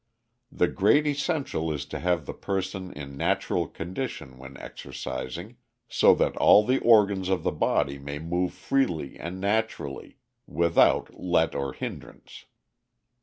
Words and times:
The 0.51 0.67
great 0.67 1.05
essential 1.05 1.71
is 1.71 1.85
to 1.85 1.99
have 1.99 2.25
the 2.25 2.33
person 2.33 2.91
in 2.91 3.15
natural 3.15 3.67
condition 3.67 4.39
when 4.39 4.57
exercising, 4.57 5.57
so 5.87 6.15
that 6.15 6.35
all 6.37 6.65
the 6.65 6.79
organs 6.79 7.29
of 7.29 7.43
the 7.43 7.51
body 7.51 7.99
may 7.99 8.17
move 8.17 8.51
freely 8.51 9.19
and 9.19 9.39
naturally, 9.39 10.17
without 10.47 11.13
let 11.19 11.53
or 11.53 11.73
hindrance. 11.73 12.45